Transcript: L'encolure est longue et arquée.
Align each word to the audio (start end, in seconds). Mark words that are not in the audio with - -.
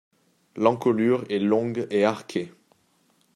L'encolure 0.55 1.25
est 1.29 1.37
longue 1.37 1.85
et 1.91 2.05
arquée. 2.05 2.51